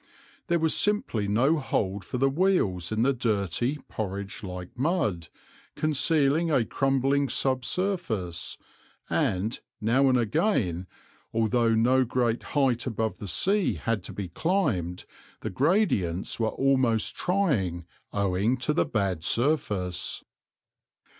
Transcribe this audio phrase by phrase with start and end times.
[0.47, 5.27] There was simply no hold for the wheels in the dirty, porridge like mud,
[5.75, 8.57] concealing a crumbling sub surface,
[9.11, 10.87] and, now and again,
[11.31, 15.05] although no great height above the sea had to be climbed,
[15.41, 20.23] the gradients were almost trying, owing to the bad surface.